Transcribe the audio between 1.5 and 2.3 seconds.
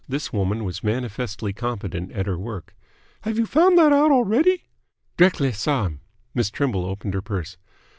competent at